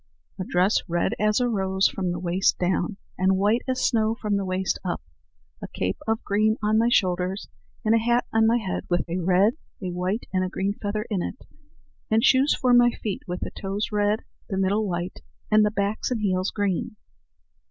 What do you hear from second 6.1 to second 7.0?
green on my